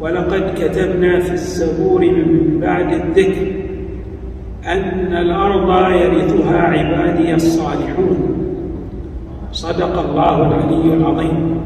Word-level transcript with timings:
ولقد 0.00 0.54
كتبنا 0.56 1.20
في 1.20 1.32
الزبور 1.32 2.00
من 2.00 2.60
بعد 2.60 2.92
الذكر 2.92 3.46
أن 4.66 5.16
الأرض 5.16 5.92
يرثها 5.92 6.58
عبادي 6.62 7.34
الصالحون. 7.34 8.18
صدق 9.52 9.98
الله 9.98 10.36
العلي 10.42 10.94
العظيم. 10.94 11.60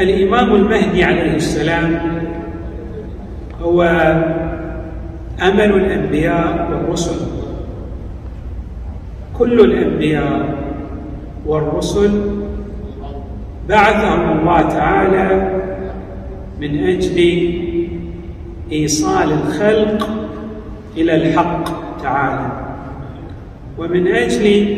الإمام 0.00 0.54
المهدي 0.54 1.04
عليه 1.04 1.34
السلام 1.34 2.00
هو 3.62 3.82
أمل 5.42 5.70
الأنبياء 5.74 6.68
والرسل. 6.72 7.26
كل 9.38 9.60
الأنبياء 9.60 10.54
والرسل 11.46 12.10
بعثهم 13.68 14.38
الله 14.38 14.60
تعالى 14.62 15.51
من 16.62 16.84
أجل 16.84 17.18
إيصال 18.72 19.32
الخلق 19.32 20.10
إلى 20.96 21.14
الحق 21.14 21.64
تعالى. 22.02 22.52
ومن 23.78 24.06
أجل 24.06 24.76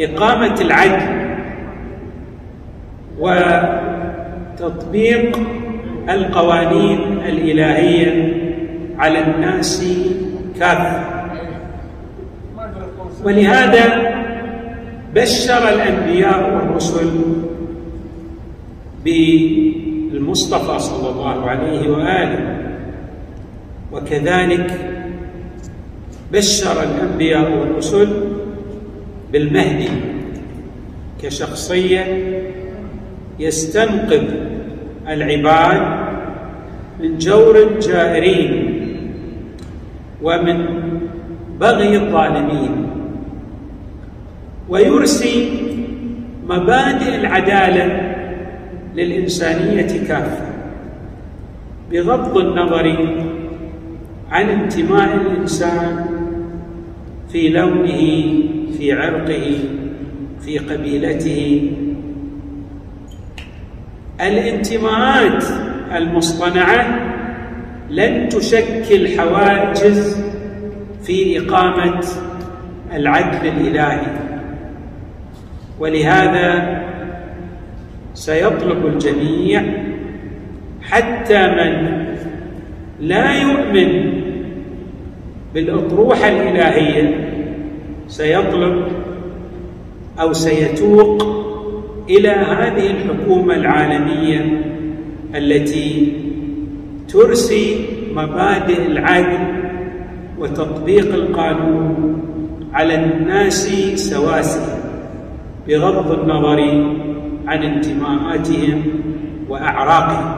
إقامة 0.00 0.60
العدل 0.60 1.28
وتطبيق 4.58 5.38
القوانين 6.10 7.00
الإلهية 7.28 8.34
على 8.98 9.18
الناس 9.18 9.84
كافة 10.60 11.04
ولهذا 13.24 13.84
بشر 15.14 15.68
الأنبياء 15.68 16.54
والرسل 16.54 17.10
بالمصطفى 20.28 20.78
صلى 20.78 21.08
الله 21.10 21.50
عليه 21.50 21.90
وآله. 21.90 22.56
وكذلك 23.92 24.68
بشر 26.32 26.82
الأنبياء 26.82 27.52
والرسل 27.52 28.08
بالمهدي 29.32 29.88
كشخصية 31.22 32.04
يستنقذ 33.38 34.24
العباد 35.08 35.82
من 37.00 37.18
جور 37.18 37.62
الجائرين 37.62 38.52
ومن 40.22 40.58
بغي 41.60 41.96
الظالمين. 41.96 42.86
ويرسي 44.68 45.36
مبادئ 46.48 47.16
العدالة 47.16 48.17
للإنسانية 48.98 50.06
كافة. 50.08 50.46
بغض 51.90 52.38
النظر 52.38 52.86
عن 54.30 54.48
انتماء 54.48 55.16
الإنسان 55.16 56.06
في 57.32 57.48
لونه 57.48 57.98
في 58.78 58.92
عرقه 58.92 59.58
في 60.40 60.58
قبيلته. 60.58 61.72
الانتماءات 64.20 65.44
المصطنعة 65.96 67.08
لن 67.90 68.28
تشكل 68.28 69.08
حواجز 69.18 70.24
في 71.02 71.38
إقامة 71.38 72.04
العدل 72.94 73.48
الإلهي. 73.48 74.06
ولهذا 75.80 76.78
سيطلب 78.18 78.86
الجميع 78.86 79.62
حتى 80.82 81.46
من 81.46 82.04
لا 83.00 83.32
يؤمن 83.42 84.12
بالأطروحة 85.54 86.28
الإلهية 86.28 87.28
سيطلب 88.08 88.82
أو 90.20 90.32
سيتوق 90.32 91.22
إلى 92.10 92.28
هذه 92.28 92.90
الحكومة 92.90 93.54
العالمية 93.54 94.62
التي 95.34 96.12
ترسي 97.08 97.86
مبادئ 98.14 98.86
العدل 98.86 99.38
وتطبيق 100.38 101.14
القانون 101.14 102.18
على 102.72 102.94
الناس 102.94 103.68
سواسيه 103.94 104.78
بغض 105.68 106.20
النظر 106.20 106.58
عن 107.48 107.62
انتماءاتهم 107.62 108.82
وأعراقهم. 109.48 110.34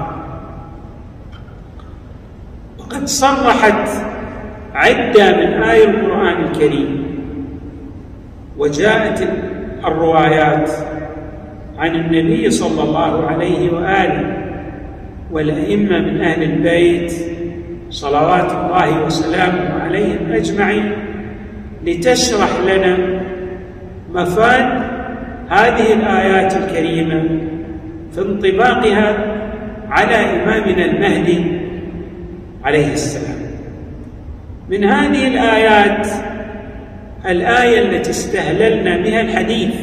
وقد 2.79 3.07
صرحت 3.07 3.89
عدة 4.75 5.37
من 5.37 5.63
آي 5.63 5.85
القرآن 5.85 6.45
الكريم 6.45 7.05
وجاءت 8.59 9.29
الروايات 9.85 10.71
عن 11.79 11.95
النبي 11.95 12.51
صلى 12.51 12.83
الله 12.83 13.27
عليه 13.27 13.73
وآله 13.73 14.37
والأئمة 15.31 15.99
من 15.99 16.21
أهل 16.21 16.43
البيت 16.43 17.13
صلوات 17.91 18.51
الله 18.53 19.05
وسلامه 19.05 19.83
عليهم 19.83 20.33
أجمعين 20.33 20.93
لتشرح 21.87 22.51
لنا 22.67 23.21
مفاد 24.15 24.90
هذه 25.51 25.93
الآيات 25.93 26.57
الكريمة 26.57 27.23
في 28.13 28.21
انطباقها 28.21 29.37
على 29.91 30.15
إمامنا 30.15 30.85
المهدي 30.85 31.45
عليه 32.65 32.93
السلام. 32.93 33.41
من 34.71 34.85
هذه 34.85 35.29
الآيات 35.29 36.07
الآية 37.29 37.81
التي 37.81 38.11
استهللنا 38.11 38.97
بها 38.97 39.21
الحديث 39.21 39.75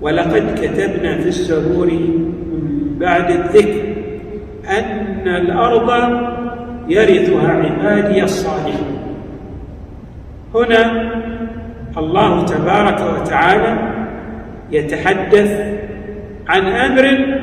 ولقد 0.00 0.58
كتبنا 0.62 1.18
في 1.18 1.26
الزبور 1.26 1.86
من 1.86 2.96
بعد 3.00 3.30
الذكر 3.30 3.82
أن 4.78 5.28
الأرض 5.28 5.90
يرثها 6.88 7.52
عبادي 7.52 8.22
الصالحون. 8.22 8.98
هنا 10.54 11.10
الله 11.98 12.44
تبارك 12.44 13.20
وتعالى 13.20 13.93
يتحدث 14.70 15.74
عن 16.48 16.66
أمر 16.66 17.34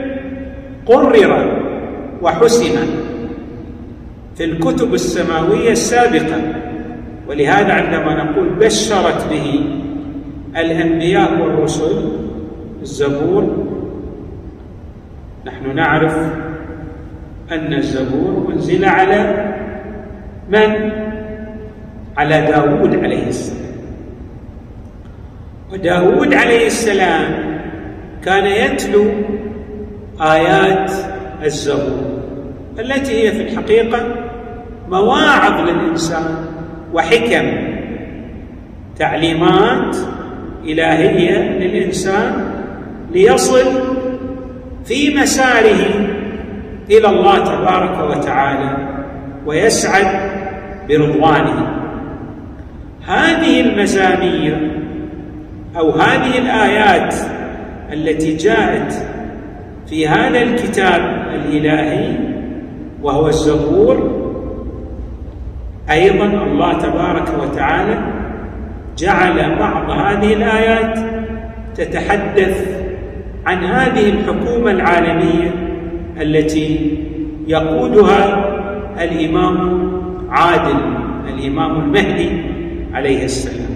قرر 0.85 1.61
وحسن 2.21 2.75
في 4.35 4.43
الكتب 4.43 4.93
السماوية 4.93 5.71
السابقة 5.71 6.41
ولهذا 7.27 7.73
عندما 7.73 8.23
نقول 8.23 8.49
بشرت 8.49 9.27
به 9.29 9.65
الأنبياء 10.57 11.41
والرسل 11.41 12.11
الزبور 12.81 13.67
نحن 15.45 15.75
نعرف 15.75 16.17
أن 17.51 17.73
الزبور 17.73 18.53
أنزل 18.53 18.85
على 18.85 19.51
من؟ 20.49 20.91
على 22.17 22.41
داود 22.41 22.95
عليه 23.03 23.27
السلام 23.27 23.60
وداود 25.73 26.33
عليه 26.33 26.67
السلام 26.67 27.59
كان 28.25 28.45
يتلو 28.45 29.05
آيات 30.21 30.91
الزبور 31.43 32.21
التي 32.79 33.11
هي 33.11 33.31
في 33.31 33.41
الحقيقة 33.41 33.99
مواعظ 34.89 35.69
للإنسان 35.69 36.45
وحكم 36.93 37.51
تعليمات 38.99 39.97
إلهية 40.63 41.37
للإنسان 41.37 42.53
ليصل 43.11 43.65
في 44.85 45.15
مساره 45.15 45.85
إلى 46.89 47.09
الله 47.09 47.37
تبارك 47.37 48.09
وتعالى 48.09 48.77
ويسعد 49.45 50.31
برضوانه. 50.89 51.67
هذه 53.07 53.61
المزامير 53.61 54.80
أو 55.77 55.91
هذه 55.91 56.37
الآيات 56.37 57.15
التي 57.93 58.35
جاءت 58.35 58.93
في 59.89 60.07
هذا 60.07 60.41
الكتاب 60.41 61.01
الإلهي 61.35 62.17
وهو 63.03 63.27
الزبور 63.27 64.21
أيضا 65.91 66.25
الله 66.25 66.73
تبارك 66.73 67.27
وتعالى 67.43 67.99
جعل 68.97 69.55
بعض 69.59 69.89
هذه 69.89 70.33
الآيات 70.33 70.99
تتحدث 71.75 72.81
عن 73.45 73.63
هذه 73.63 74.09
الحكومة 74.09 74.71
العالمية 74.71 75.53
التي 76.21 76.97
يقودها 77.47 78.45
الإمام 79.03 79.81
عادل 80.29 80.79
الإمام 81.27 81.79
المهدي 81.79 82.29
عليه 82.93 83.23
السلام. 83.25 83.70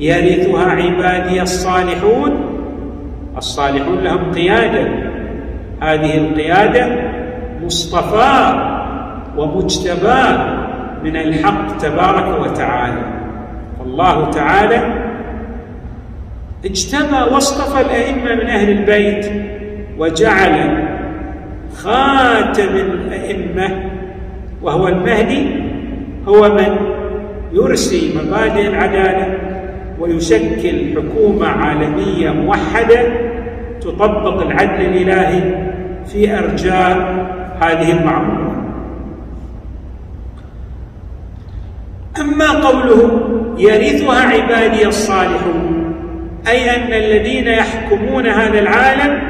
يرثها 0.00 0.64
عبادي 0.64 1.42
الصالحون. 1.42 2.30
الصالحون 3.36 3.98
لهم 3.98 4.32
قيادة. 4.32 4.88
هذه 5.80 6.18
القيادة 6.18 6.86
مصطفى 7.64 8.54
ومجتبى 9.36 10.22
من 11.04 11.16
الحق 11.16 11.76
تبارك 11.76 12.40
وتعالى. 12.40 13.02
فالله 13.78 14.30
تعالى 14.30 14.80
اجتبى 16.64 17.34
واصطفى 17.34 17.80
الأئمة 17.80 18.34
من 18.34 18.50
أهل 18.50 18.70
البيت 18.70 19.32
وجعل 19.98 20.84
خاتم 21.74 22.76
الأئمة 22.76 23.90
وهو 24.62 24.88
المهدي 24.88 25.46
هو 26.28 26.54
من 26.54 26.76
يرسي 27.52 28.14
مبادئ 28.18 28.68
العدالة. 28.68 29.47
ويشكل 30.00 30.94
حكومة 30.96 31.46
عالمية 31.46 32.30
موحدة 32.30 33.00
تطبق 33.80 34.42
العدل 34.42 34.80
الإلهي 34.80 35.68
في 36.06 36.38
أرجاء 36.38 36.96
هذه 37.60 37.92
المعمورة. 37.92 38.64
أما 42.20 42.50
قوله 42.68 43.20
يرثها 43.58 44.20
عبادي 44.20 44.86
الصالحون 44.86 45.94
أي 46.48 46.76
أن 46.76 46.92
الذين 46.92 47.46
يحكمون 47.46 48.26
هذا 48.26 48.58
العالم 48.58 49.22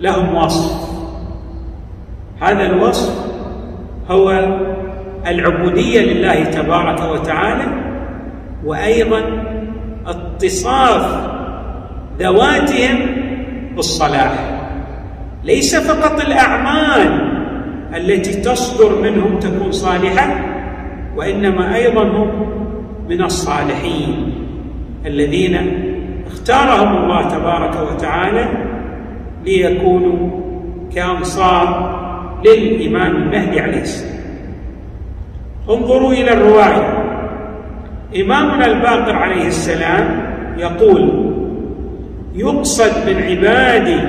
لهم 0.00 0.34
وصف. 0.34 0.84
هذا 2.40 2.66
الوصف 2.66 3.24
هو 4.10 4.30
العبودية 5.26 6.00
لله 6.00 6.44
تبارك 6.44 7.00
وتعالى 7.12 7.64
وأيضا 8.64 9.43
اتصاف 10.06 11.30
ذواتهم 12.18 12.98
بالصلاح. 13.76 14.32
ليس 15.44 15.76
فقط 15.76 16.20
الأعمال 16.20 17.34
التي 17.96 18.40
تصدر 18.40 19.02
منهم 19.02 19.38
تكون 19.38 19.72
صالحة 19.72 20.44
وإنما 21.16 21.74
أيضا 21.74 22.02
هم 22.02 22.30
من 23.08 23.22
الصالحين 23.22 24.32
الذين 25.06 25.56
اختارهم 26.26 27.04
الله 27.04 27.28
تبارك 27.28 27.92
وتعالى 27.92 28.48
ليكونوا 29.44 30.30
كأنصار 30.94 31.94
للامام 32.44 33.16
المهدي 33.16 33.60
عليه 33.60 33.80
السلام. 33.80 34.14
انظروا 35.70 36.12
إلى 36.12 36.32
الرواية. 36.32 37.03
إمامنا 38.20 38.66
الباقر 38.66 39.16
عليه 39.16 39.46
السلام 39.46 40.34
يقول 40.58 41.30
يقصد 42.34 43.08
من 43.08 43.22
عبادي 43.22 44.00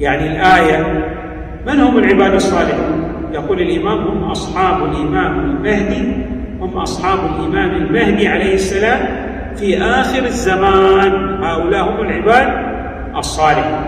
يعني 0.00 0.26
الآية 0.32 1.04
من 1.66 1.80
هم 1.80 1.98
العباد 1.98 2.34
الصالحون؟ 2.34 3.12
يقول 3.32 3.60
الإمام 3.60 3.98
هم 3.98 4.24
أصحاب 4.24 4.84
الإمام 4.84 5.40
المهدي 5.40 6.12
هم 6.60 6.76
أصحاب 6.78 7.18
الإمام 7.18 7.70
المهدي 7.70 8.28
عليه 8.28 8.54
السلام 8.54 9.00
في 9.56 9.82
آخر 9.82 10.24
الزمان. 10.24 11.44
هؤلاء 11.44 11.82
هم 11.90 12.00
العباد 12.00 12.48
الصالحون. 13.16 13.84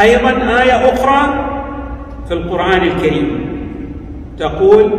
أيضا 0.00 0.30
آية 0.62 0.92
أخرى 0.92 1.46
في 2.28 2.34
القرآن 2.34 2.82
الكريم 2.82 3.40
تقول 4.38 4.90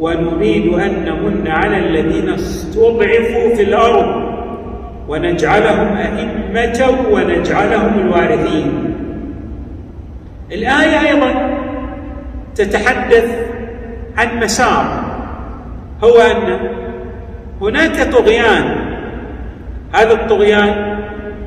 ونريد 0.00 0.66
أن 0.72 1.04
نمن 1.04 1.48
على 1.48 1.78
الذين 1.78 2.28
استضعفوا 2.28 3.54
في 3.54 3.62
الأرض 3.62 4.30
ونجعلهم 5.08 5.96
أئمة 5.96 6.96
ونجعلهم 7.10 7.98
الوارثين. 7.98 8.94
الآية 10.52 11.08
أيضا 11.08 11.50
تتحدث 12.54 13.48
عن 14.16 14.40
مسار 14.40 15.04
هو 16.04 16.16
أن 16.18 16.58
هناك 17.60 18.12
طغيان 18.12 18.64
هذا 19.92 20.12
الطغيان 20.12 20.98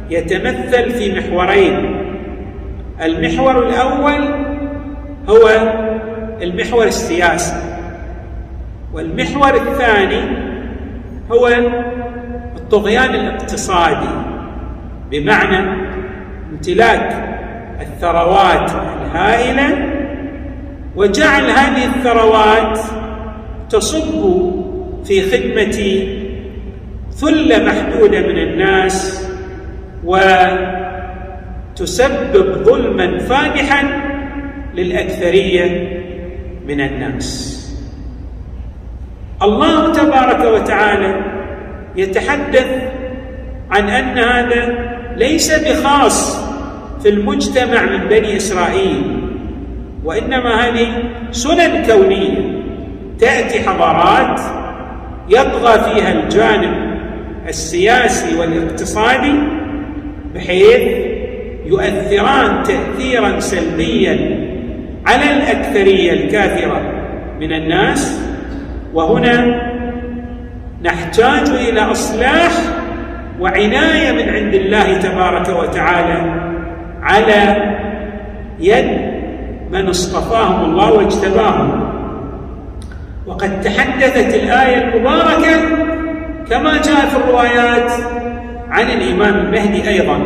يتمثل 0.09 0.89
في 0.89 1.19
محورين. 1.19 1.95
المحور 3.03 3.67
الأول 3.67 4.21
هو 5.29 5.49
المحور 6.41 6.83
السياسي. 6.83 7.72
والمحور 8.93 9.55
الثاني 9.55 10.21
هو 11.31 11.47
الطغيان 12.55 13.15
الاقتصادي 13.15 14.09
بمعنى 15.11 15.77
امتلاك 16.51 17.33
الثروات 17.81 18.71
الهائلة 18.71 19.89
وجعل 20.95 21.43
هذه 21.43 21.85
الثروات 21.85 22.79
تصب 23.69 24.51
في 25.05 25.21
خدمة 25.21 26.03
ثلة 27.11 27.63
محدودة 27.63 28.19
من 28.19 28.37
الناس 28.37 29.27
وتسبب 31.73 32.63
ظلما 32.63 33.17
فادحا 33.19 34.01
للأكثرية 34.75 35.89
من 36.67 36.81
الناس. 36.81 37.62
الله 39.43 39.91
تبارك 39.93 40.45
وتعالى 40.53 41.15
يتحدث 41.95 42.67
عن 43.71 43.89
أن 43.89 44.17
هذا 44.17 44.93
ليس 45.17 45.59
بخاص 45.59 46.43
في 47.03 47.09
المجتمع 47.09 47.83
من 47.85 48.07
بني 48.09 48.37
إسرائيل 48.37 49.19
وإنما 50.03 50.67
هذه 50.67 50.87
سنن 51.31 51.85
كونية 51.85 52.63
تأتي 53.19 53.69
حضارات 53.69 54.41
يطغى 55.29 55.73
فيها 55.73 56.11
الجانب 56.11 56.93
السياسي 57.47 58.35
والاقتصادي 58.35 59.33
بحيث 60.35 61.13
يؤثران 61.65 62.63
تاثيرا 62.63 63.39
سلبيا 63.39 64.39
على 65.05 65.33
الأكثرية 65.33 66.13
الكافره 66.13 66.81
من 67.39 67.53
الناس 67.53 68.19
وهنا 68.93 69.61
نحتاج 70.83 71.49
إلى 71.49 71.81
إصلاح 71.81 72.51
وعناية 73.39 74.11
من 74.11 74.29
عند 74.29 74.53
الله 74.53 74.97
تبارك 74.97 75.49
وتعالى 75.49 76.31
على 77.01 77.73
يد 78.59 79.13
من 79.71 79.89
اصطفاهم 79.89 80.71
الله 80.71 80.91
واجتباهم. 80.93 81.89
وقد 83.27 83.61
تحدثت 83.61 84.35
الآية 84.35 84.77
المباركة 84.77 85.61
كما 86.49 86.73
جاء 86.81 87.05
في 87.05 87.17
الروايات 87.17 87.91
عن 88.69 88.85
الإمام 88.85 89.35
المهدي 89.35 89.89
أيضا. 89.89 90.19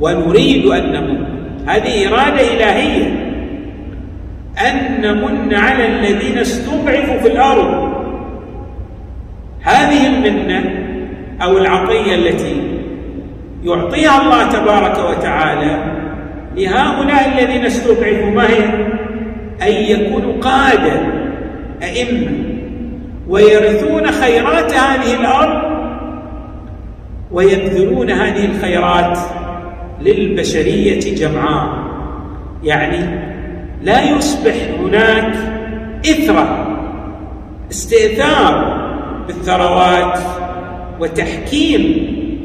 ونريد 0.00 0.66
أن 0.66 0.92
نمن 0.92 1.24
هذه 1.66 2.08
إرادة 2.08 2.40
إلهية. 2.40 3.27
أن 4.66 5.00
نمن 5.00 5.54
على 5.54 5.86
الذين 5.86 6.38
استضعفوا 6.38 7.18
في 7.18 7.28
الأرض. 7.28 7.92
هذه 9.62 10.06
المنة 10.06 10.64
أو 11.42 11.58
العطية 11.58 12.14
التي 12.14 12.62
يعطيها 13.64 14.22
الله 14.22 14.48
تبارك 14.48 14.98
وتعالى 15.10 15.98
لهؤلاء 16.56 17.32
الذين 17.38 17.66
استضعفوا 17.66 18.30
ما 18.30 18.50
هي؟ 18.50 18.64
أن 19.62 19.72
يكونوا 19.72 20.40
قاده 20.40 21.00
أئمة 21.82 22.30
ويرثون 23.28 24.10
خيرات 24.10 24.72
هذه 24.74 25.14
الأرض 25.20 25.78
ويبذلون 27.32 28.10
هذه 28.10 28.44
الخيرات 28.44 29.18
للبشرية 30.00 31.14
جمعاء 31.14 31.68
يعني 32.64 32.98
لا 33.82 34.10
يصبح 34.10 34.54
هناك 34.80 35.34
إثرة 36.04 36.66
استئثار 37.70 38.78
بالثروات 39.26 40.18
وتحكيم 41.00 41.82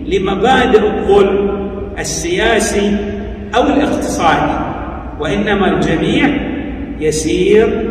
لمبادئ 0.07 0.87
الظلم 0.87 1.69
السياسي 1.99 2.95
أو 3.55 3.63
الاقتصادي 3.63 4.53
وإنما 5.19 5.67
الجميع 5.67 6.29
يسير 6.99 7.89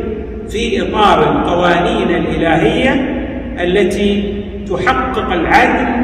في 0.48 0.82
إطار 0.82 1.32
القوانين 1.32 2.10
الإلهية 2.10 2.92
التي 3.60 4.34
تحقق 4.70 5.32
العدل 5.32 6.02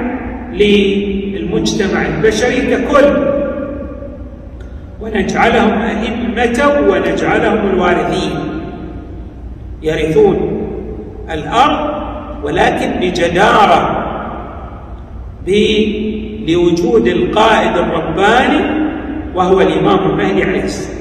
للمجتمع 0.52 2.07
البشري 2.07 2.61
ككل. 2.61 3.38
ونجعلهم 5.00 5.73
أئمة 5.83 6.88
ونجعلهم 6.90 7.71
الوارثين. 7.71 8.31
يرثون 9.83 10.69
الأرض 11.31 12.02
ولكن 12.45 12.90
بجدارة 13.00 14.05
لوجود 16.49 17.07
القائد 17.09 17.76
الرباني 17.76 18.88
وهو 19.35 19.61
الإمام 19.61 20.11
المهدي 20.11 20.45
عليه 20.45 20.64
السلام. 20.64 20.99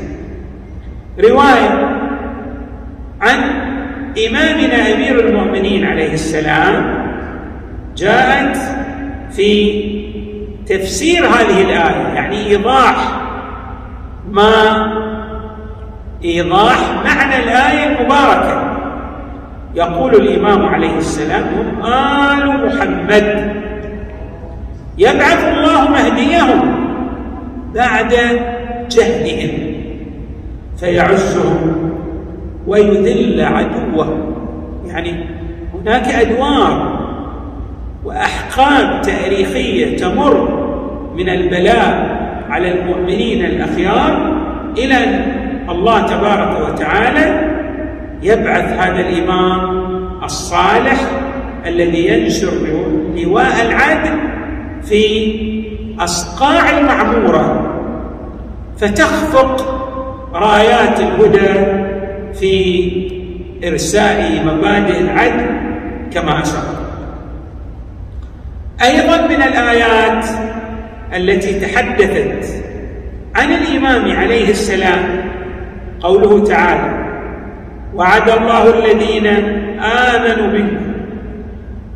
رواية 1.20 1.98
عن 3.22 3.38
إمامنا 4.27 4.94
أمير 4.96 5.20
المؤمنين 5.20 5.86
عليه 5.86 6.13
السلام 6.13 7.08
جاءت 7.98 8.58
في 9.32 9.82
تفسير 10.68 11.25
هذه 11.25 11.62
الآية 11.62 12.13
يعني 12.16 12.48
إيضاح 12.48 13.27
ما 14.32 14.94
إيضاح 16.24 16.78
معنى 17.06 17.44
الآية 17.44 18.00
المباركة. 18.00 18.78
يقول 19.76 20.16
الإمام 20.16 20.66
عليه 20.66 20.98
السلام 20.98 21.44
هم 21.44 21.86
آل 21.86 22.66
محمد. 22.66 23.54
يبعث 24.98 25.58
الله 25.58 25.90
مهديهم 25.90 26.76
بعد 27.76 28.14
جهلهم 28.92 29.74
فيعزهم 30.78 31.92
ويذل 32.68 33.42
عدوه 33.42 34.18
يعني 34.88 35.26
هناك 35.74 36.08
أدوار 36.08 37.00
وأحقاب 38.06 39.02
تاريخية 39.02 39.98
تمر 39.98 40.68
من 41.16 41.30
البلاء 41.30 42.17
على 42.50 42.72
المؤمنين 42.72 43.46
الأخيار 43.46 44.38
إلى 44.77 44.98
الله 45.70 46.06
تبارك 46.06 46.70
وتعالى 46.70 47.48
يبعث 48.24 48.80
هذا 48.80 49.00
الإمام 49.10 49.88
الصالح 50.24 51.01
الذي 51.66 52.08
ينشر 52.08 52.51
لواء 53.16 53.66
العدل 53.66 54.20
في 54.84 55.34
أصقاع 56.00 56.80
المعمورة 56.80 57.74
فتخفق 58.77 59.77
رايات 60.34 61.00
الهدى 61.00 61.54
في 62.39 63.08
إرساء 63.63 64.44
مبادئ 64.46 65.01
العدل 65.01 65.46
كما 66.13 66.42
أشار 66.42 66.77
أيضا 68.84 69.27
من 69.27 69.42
الآيات 69.44 70.25
التي 71.16 71.60
تحدثت 71.60 72.64
عن 73.36 73.54
الإمام 73.54 74.18
عليه 74.18 74.50
السلام 74.50 75.30
قوله 76.00 76.44
تعالى 76.44 77.08
وعد 77.96 78.30
الله 78.30 78.80
الذين 78.80 79.28
آمنوا 79.82 80.48
منكم 80.48 80.94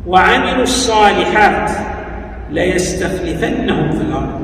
وعملوا 0.06 0.62
الصالحات 0.62 1.70
ليستخلفنهم 2.50 3.90
في 3.90 4.00
الأرض. 4.00 4.40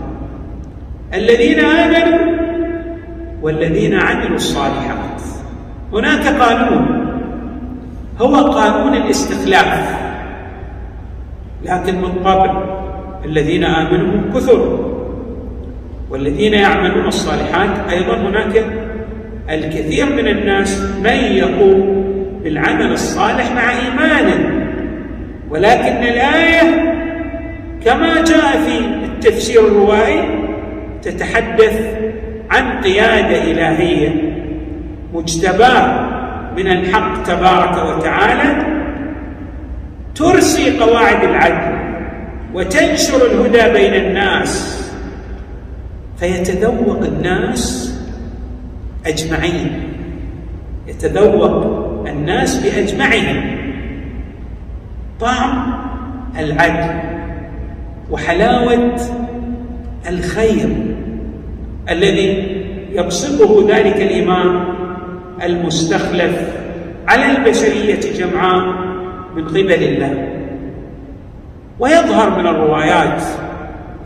الذين 1.14 1.60
آمنوا 1.64 2.18
والذين 3.42 3.94
عملوا 3.94 4.36
الصالحات. 4.36 5.20
هناك 5.92 6.26
قانون 6.26 6.86
هو 8.20 8.34
قانون 8.36 8.94
الاستخلاف 8.94 9.98
لكن 11.64 11.94
من 12.00 12.12
قبل 12.24 12.77
الذين 13.24 13.64
آمنوا 13.64 14.20
كثر. 14.34 14.88
والذين 16.10 16.54
يعملون 16.54 17.06
الصالحات 17.06 17.90
أيضا 17.90 18.16
هناك 18.16 18.64
الكثير 19.50 20.06
من 20.06 20.28
الناس 20.28 20.80
من 21.04 21.10
يقوم 21.14 22.04
بالعمل 22.44 22.92
الصالح 22.92 23.52
مع 23.52 23.70
إيمانه. 23.70 24.64
ولكن 25.50 26.02
الآية 26.02 26.94
كما 27.84 28.14
جاء 28.14 28.62
في 28.66 28.78
التفسير 29.04 29.66
الروائي 29.66 30.24
تتحدث 31.02 31.98
عن 32.50 32.80
قيادة 32.80 33.42
إلهية 33.42 34.08
مجتباة 35.14 36.08
من 36.56 36.66
الحق 36.66 37.22
تبارك 37.22 37.96
وتعالى 37.96 38.66
ترسي 40.14 40.78
قواعد 40.78 41.24
العدل. 41.24 41.77
وتنشر 42.54 43.26
الهدى 43.26 43.72
بين 43.72 43.94
الناس. 43.94 44.78
فيتذوق 46.18 47.02
الناس 47.02 47.94
أجمعين. 49.06 49.82
يتذوق 50.86 52.06
الناس 52.08 52.56
بأجمعهم 52.56 53.58
طعم 55.20 55.74
العدل 56.38 57.00
وحلاوة 58.10 58.96
الخير 60.08 60.68
الذي 61.90 62.58
يبسطه 62.92 63.76
ذلك 63.76 63.96
الإمام 63.96 64.64
المستخلف 65.42 66.50
على 67.08 67.36
البشرية 67.36 68.00
جمعاء 68.18 68.66
من 69.36 69.44
قبل 69.48 69.72
الله. 69.72 70.37
ويظهر 71.80 72.38
من 72.38 72.46
الروايات 72.46 73.22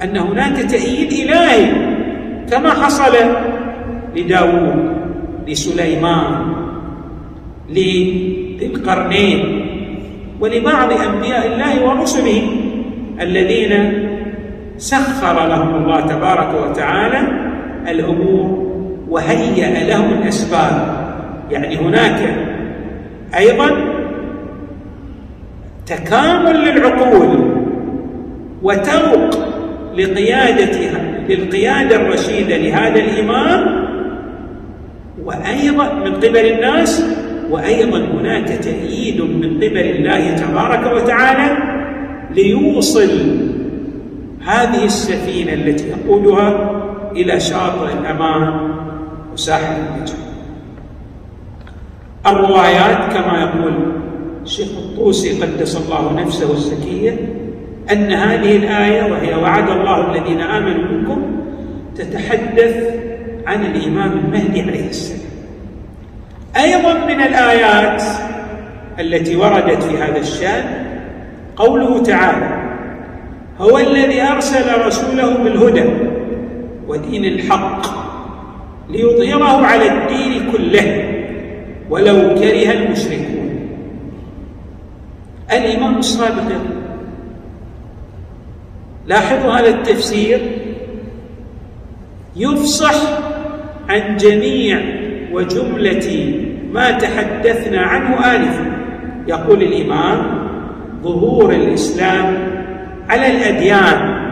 أن 0.02 0.16
هناك 0.16 0.56
تأييد 0.56 1.12
إلهي 1.12 1.72
كما 2.50 2.70
حصل 2.70 3.12
لداود 4.16 4.92
لسليمان 5.48 6.52
لذي 7.70 8.58
القرنين 8.62 9.66
ولبعض 10.40 10.92
أنبياء 10.92 11.46
الله 11.46 11.88
ورسله 11.88 12.42
الذين 13.20 13.92
سخر 14.76 15.48
لهم 15.48 15.74
الله 15.74 16.00
تبارك 16.00 16.70
وتعالى 16.70 17.20
الأمور 17.88 18.72
وهيأ 19.08 19.84
لهم 19.84 20.22
الأسباب. 20.22 21.02
يعني 21.50 21.76
هناك 21.76 22.36
أيضا 23.38 23.70
تكامل 25.86 26.56
للعقول 26.64 27.51
وتوق 28.62 29.52
لقيادتها 29.96 31.24
للقيادة 31.28 31.96
الرشيدة 31.96 32.56
لهذا 32.56 33.00
الإمام 33.00 33.82
وأيضا 35.24 35.92
من 35.92 36.14
قبل 36.14 36.36
الناس 36.36 37.04
وأيضا 37.50 37.98
هناك 37.98 38.48
تأييد 38.48 39.20
من 39.20 39.56
قبل 39.56 39.78
الله 39.78 40.36
تبارك 40.36 41.02
وتعالى 41.02 41.56
ليوصل 42.36 43.10
هذه 44.44 44.84
السفينة 44.84 45.52
التي 45.52 45.84
يقودها 45.88 46.70
إلى 47.16 47.40
شاطئ 47.40 47.92
الأمان 48.00 48.72
وساحل 49.32 49.76
النجاة. 49.76 50.14
الروايات 52.26 53.12
كما 53.12 53.40
يقول 53.40 53.72
الشيخ 54.42 54.68
الطوسي 54.78 55.42
قدس 55.42 55.76
الله 55.76 56.22
نفسه 56.22 56.52
الزكية 56.52 57.31
أن 57.90 58.12
هذه 58.12 58.56
الآية 58.56 59.12
وهي 59.12 59.34
وعد 59.34 59.70
الله 59.70 60.14
الذين 60.14 60.40
آمنوا 60.40 60.84
منكم 60.92 61.22
تتحدث 61.96 62.94
عن 63.46 63.64
الإمام 63.64 64.12
المهدي 64.12 64.60
عليه 64.60 64.88
السلام. 64.88 65.32
أيضا 66.56 66.92
من 66.92 67.20
الآيات 67.20 68.02
التي 69.00 69.36
وردت 69.36 69.82
في 69.82 69.96
هذا 69.98 70.18
الشأن 70.18 70.64
قوله 71.56 72.02
تعالى 72.02 72.62
هو 73.58 73.78
الذي 73.78 74.22
أرسل 74.22 74.86
رسوله 74.86 75.34
بالهدى 75.34 75.84
ودين 76.88 77.24
الحق 77.24 77.86
ليظهره 78.90 79.66
على 79.66 79.92
الدين 79.92 80.52
كله 80.52 81.08
ولو 81.90 82.34
كره 82.34 82.72
المشركون. 82.72 83.42
الإمام 85.52 85.98
الصادق 85.98 86.81
لاحظوا 89.12 89.52
هذا 89.52 89.68
التفسير؟ 89.68 90.40
يفصح 92.36 92.94
عن 93.88 94.16
جميع 94.16 94.80
وجملة 95.32 96.34
ما 96.72 96.90
تحدثنا 96.90 97.80
عنه 97.80 98.36
آنفا 98.36 98.64
يقول 99.28 99.62
الإمام 99.62 100.18
ظهور 101.02 101.52
الإسلام 101.52 102.36
على 103.08 103.26
الأديان 103.26 104.22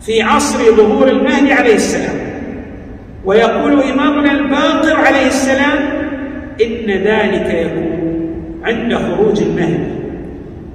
في 0.00 0.22
عصر 0.22 0.76
ظهور 0.76 1.08
المهدي 1.08 1.52
عليه 1.52 1.74
السلام. 1.74 2.18
ويقول 3.24 3.82
إمامنا 3.82 4.32
الباقر 4.32 4.96
عليه 4.96 5.26
السلام 5.26 5.78
إن 6.62 6.90
ذلك 6.90 7.54
يكون 7.54 7.98
عند 8.64 8.94
خروج 8.94 9.42
المهدي. 9.42 9.98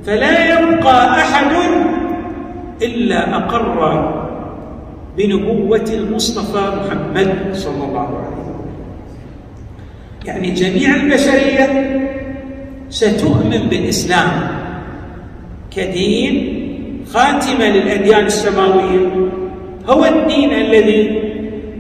فلا 0.06 0.60
يبقى 0.60 1.20
أحد 1.20 1.54
إلا 2.82 3.36
أقر 3.38 4.14
بنبوة 5.18 5.86
المصطفى 5.94 6.64
محمد 6.80 7.30
صلى 7.54 7.84
الله 7.86 8.08
عليه 8.08 8.18
وسلم. 8.18 8.66
يعني 10.26 10.52
جميع 10.52 10.96
البشرية 10.96 11.68
ستؤمن 12.90 13.68
بالإسلام 13.70 14.30
كدين 15.76 16.64
خاتمة 17.14 17.66
للأديان 17.68 18.26
السماوية. 18.26 19.30
هو 19.90 20.06
الدين 20.06 20.52
الذي 20.54 21.24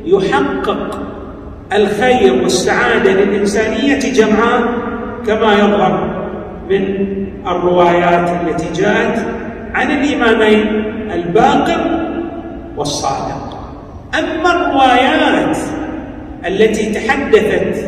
يحقق 0.05 0.99
الخير 1.73 2.43
والسعادة 2.43 3.11
للإنسانية 3.11 3.99
جمعاء 3.99 4.63
كما 5.27 5.53
يظهر 5.53 6.23
من 6.69 6.83
الروايات 7.47 8.29
التي 8.29 8.81
جاءت 8.81 9.25
عن 9.73 9.91
الإمامين 9.91 10.85
الباقر 11.11 11.81
والصادق. 12.77 13.57
أما 14.19 14.51
الروايات 14.51 15.57
التي 16.47 16.93
تحدثت 16.93 17.85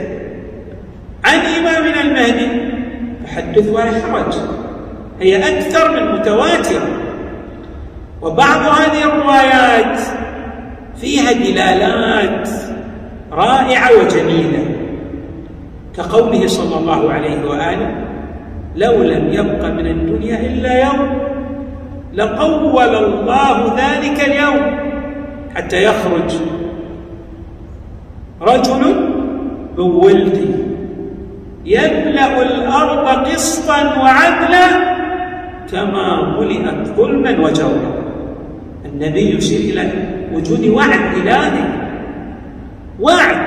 عن 1.25 1.39
إمامنا 1.59 2.01
المهدي 2.01 2.47
فحدث 3.25 3.69
ولا 3.69 3.91
حرج. 3.91 4.33
هي 5.19 5.37
أكثر 5.37 5.91
من 5.91 6.19
متواترة. 6.19 6.87
وبعض 8.21 8.59
هذه 8.59 9.03
الروايات 9.03 9.99
فيها 11.01 11.31
دلالات 11.31 12.49
رائعة 13.31 13.89
وجميلة. 14.01 14.65
كقوله 15.97 16.47
صلى 16.47 16.77
الله 16.77 17.11
عليه 17.11 17.45
وآله 17.49 17.95
لو 18.75 19.03
لم 19.03 19.33
يبق 19.33 19.65
من 19.65 19.87
الدنيا 19.87 20.39
إلا 20.39 20.83
يوم 20.83 21.34
لقول 22.15 22.95
الله 22.95 23.75
ذلك 23.77 24.17
اليوم 24.27 24.61
حتى 25.55 25.83
يخرج 25.83 26.29
رجل 28.41 28.95
من 29.77 29.85
يملأ 31.65 32.41
الأرض 32.41 33.27
قسطا 33.27 33.79
وعدلا 33.99 34.67
كما 35.71 36.37
ملئت 36.39 36.87
ظلما 36.97 37.31
وجورا. 37.39 37.91
النبي 38.85 39.35
يشير 39.37 39.73
إلى 39.73 39.91
وجود 40.33 40.67
وعد 40.67 40.99
إلهي 41.17 41.63
وعد 42.99 43.37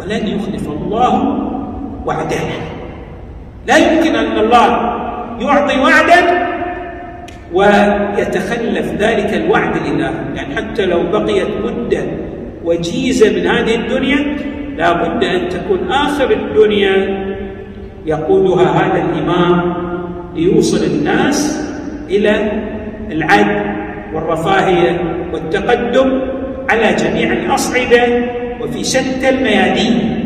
ولن 0.00 0.26
يخلف 0.28 0.68
الله 0.68 1.38
وعده. 2.06 2.46
لا 3.66 3.76
يمكن 3.76 4.16
أن 4.16 4.38
الله 4.38 4.68
يعطي 5.40 5.80
وعدا 5.80 6.39
ويتخلف 7.54 8.92
ذلك 8.98 9.34
الوعد 9.34 9.76
الإلهي 9.76 10.12
يعني 10.34 10.56
حتى 10.56 10.86
لو 10.86 11.02
بقيت 11.02 11.48
مدة 11.64 12.04
وجيزة 12.64 13.36
من 13.36 13.46
هذه 13.46 13.74
الدنيا 13.74 14.36
لا 14.76 14.92
بد 14.92 15.24
أن 15.24 15.48
تكون 15.48 15.92
آخر 15.92 16.30
الدنيا 16.30 17.24
يقودها 18.06 18.64
هذا 18.64 19.04
الإمام 19.04 19.74
ليوصل 20.34 20.84
الناس 20.84 21.68
إلى 22.10 22.52
العدل 23.10 23.62
والرفاهية 24.14 25.00
والتقدم 25.32 26.20
على 26.70 26.94
جميع 26.94 27.32
الأصعدة 27.32 28.24
وفي 28.60 28.84
شتى 28.84 29.28
الميادين. 29.28 30.16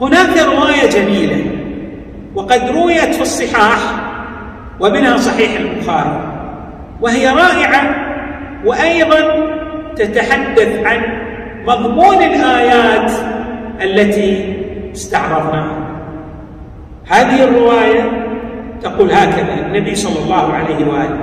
هناك 0.00 0.38
رواية 0.38 0.90
جميلة 0.90 1.44
وقد 2.34 2.70
رويت 2.70 3.14
في 3.14 3.22
الصحاح 3.22 4.03
ومنها 4.80 5.16
صحيح 5.16 5.60
البخاري. 5.60 6.20
وهي 7.00 7.28
رائعة 7.28 7.96
وأيضا 8.64 9.20
تتحدث 9.96 10.86
عن 10.86 11.00
مضمون 11.66 12.22
الآيات 12.22 13.12
التي 13.82 14.54
استعرضناها. 14.94 15.78
هذه 17.08 17.44
الرواية 17.44 18.10
تقول 18.82 19.10
هكذا 19.10 19.66
النبي 19.66 19.94
صلى 19.94 20.24
الله 20.24 20.52
عليه 20.52 20.86
وآله 20.86 21.18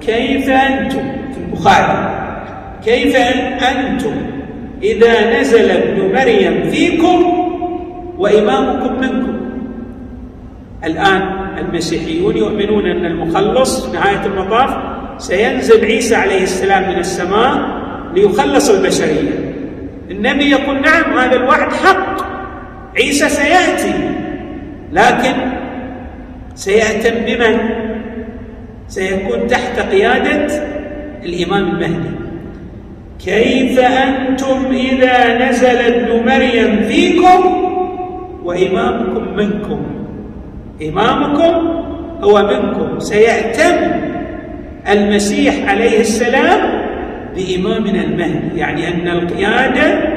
كيف 0.00 0.50
أنتم؟ 0.50 1.02
في 1.32 1.38
البخاري 1.38 2.10
كيف 2.84 3.16
أنتم 3.62 4.12
إذا 4.82 5.40
نزل 5.40 5.70
ابن 5.70 6.14
مريم 6.14 6.70
فيكم 6.70 7.22
وإمامكم 8.18 9.00
منكم؟ 9.00 9.40
الآن 10.84 11.39
المسيحيون 11.60 12.36
يؤمنون 12.36 12.86
أن 12.86 13.04
المخلص 13.04 13.86
في 13.86 13.92
نهاية 13.92 14.26
المطاف 14.26 14.70
سينزل 15.18 15.84
عيسى 15.84 16.14
عليه 16.14 16.42
السلام 16.42 16.92
من 16.92 16.98
السماء 16.98 17.80
ليخلص 18.14 18.70
البشرية. 18.70 19.54
النبي 20.10 20.50
يقول 20.50 20.80
نعم 20.80 21.18
هذا 21.18 21.36
الوعد 21.36 21.72
حق. 21.72 22.20
عيسى 22.96 23.28
سيأتي 23.28 23.94
لكن 24.92 25.34
سيأتم 26.54 27.14
بمن؟ 27.26 27.58
سيكون 28.88 29.46
تحت 29.46 29.80
قيادة 29.80 30.46
الإمام 31.24 31.68
المهدي. 31.68 32.10
كيف 33.24 33.78
أنتم 33.78 34.66
إذا 34.70 35.48
نزل 35.48 35.76
ابن 35.76 36.26
مريم 36.26 36.80
فيكم 36.88 37.70
وإمامكم 38.44 39.36
منكم؟ 39.36 39.99
إمامكم 40.88 41.80
هو 42.22 42.42
منكم. 42.42 42.98
سيأتم 42.98 43.76
المسيح 44.92 45.68
عليه 45.68 46.00
السلام 46.00 46.60
بإمامنا 47.36 48.04
المهدي. 48.04 48.58
يعني 48.58 48.88
أن 48.88 49.08
القيادة 49.08 50.10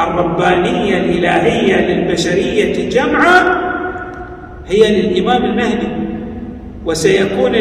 الربانية 0.00 0.96
الإلهية 0.96 1.88
للبشرية 1.88 2.88
جمعا 2.88 3.62
هي 4.68 5.02
للإمام 5.02 5.44
المهدي. 5.44 5.88
وسيكون 6.86 7.52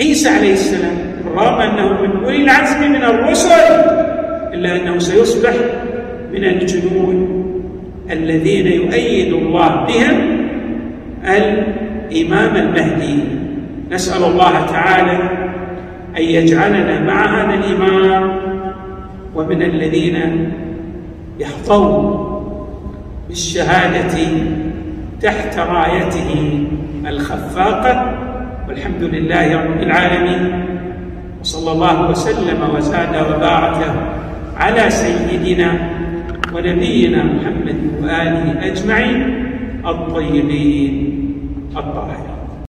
عيسى 0.00 0.28
عليه 0.28 0.52
السلام 0.52 0.96
رغم 1.36 1.60
أنه 1.60 2.02
من 2.02 2.24
أولي 2.24 2.44
العزم 2.44 2.90
من 2.90 3.02
الرسل 3.02 3.50
إلا 4.54 4.76
أنه 4.76 4.98
سيصبح 4.98 5.52
من 6.32 6.44
الجنود 6.44 7.42
الذين 8.10 8.66
يؤيد 8.66 9.32
الله 9.32 9.86
بهم 9.86 10.41
الإمام 11.24 12.56
المهدي. 12.56 13.18
نسأل 13.90 14.24
الله 14.24 14.66
تعالى 14.66 15.18
أن 16.18 16.22
يجعلنا 16.22 17.00
مع 17.00 17.24
هذا 17.24 17.54
الإمام 17.54 18.32
ومن 19.34 19.62
الذين 19.62 20.18
يحظون 21.40 22.28
بالشهادة 23.28 24.18
تحت 25.20 25.58
رايته 25.58 26.64
الخفاقة. 27.06 28.18
والحمد 28.68 29.02
لله 29.02 29.64
رب 29.64 29.80
العالمين. 29.82 30.64
وصلى 31.40 31.72
الله 31.72 32.10
وسلم 32.10 32.58
وزاد 32.76 33.14
وبارك 33.16 33.94
على 34.56 34.90
سيدنا 34.90 35.72
ونبينا 36.54 37.24
محمد 37.24 37.78
وآله 38.02 38.66
أجمعين 38.66 39.44
الطيبين. 39.86 41.11
الطاهرين 41.78 42.31